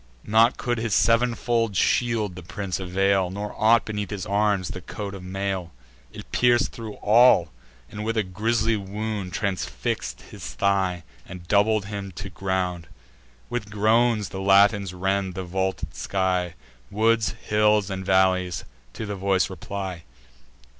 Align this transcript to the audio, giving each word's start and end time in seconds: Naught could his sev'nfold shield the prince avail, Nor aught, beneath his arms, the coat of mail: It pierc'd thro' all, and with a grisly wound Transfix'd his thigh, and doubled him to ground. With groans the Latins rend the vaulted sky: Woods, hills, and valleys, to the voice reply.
Naught 0.23 0.57
could 0.57 0.79
his 0.79 0.95
sev'nfold 0.95 1.75
shield 1.75 2.33
the 2.35 2.41
prince 2.41 2.79
avail, 2.79 3.29
Nor 3.29 3.53
aught, 3.55 3.85
beneath 3.85 4.09
his 4.09 4.25
arms, 4.25 4.69
the 4.69 4.81
coat 4.81 5.13
of 5.13 5.21
mail: 5.21 5.73
It 6.11 6.31
pierc'd 6.31 6.69
thro' 6.71 6.95
all, 7.03 7.51
and 7.87 8.03
with 8.03 8.17
a 8.17 8.23
grisly 8.23 8.75
wound 8.75 9.31
Transfix'd 9.31 10.21
his 10.31 10.55
thigh, 10.55 11.03
and 11.27 11.47
doubled 11.47 11.85
him 11.85 12.11
to 12.13 12.31
ground. 12.31 12.87
With 13.47 13.69
groans 13.69 14.29
the 14.29 14.41
Latins 14.41 14.91
rend 14.91 15.35
the 15.35 15.43
vaulted 15.43 15.93
sky: 15.93 16.55
Woods, 16.89 17.35
hills, 17.39 17.91
and 17.91 18.03
valleys, 18.03 18.63
to 18.93 19.05
the 19.05 19.15
voice 19.15 19.51
reply. 19.51 20.01